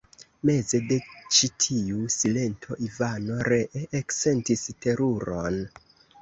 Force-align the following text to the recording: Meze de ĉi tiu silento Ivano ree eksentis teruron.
Meze 0.49 0.77
de 0.91 0.95
ĉi 1.39 1.49
tiu 1.65 2.07
silento 2.15 2.77
Ivano 2.87 3.37
ree 3.51 3.83
eksentis 4.01 4.65
teruron. 4.87 5.63